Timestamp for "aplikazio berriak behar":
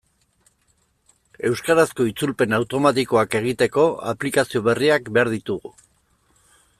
4.13-5.35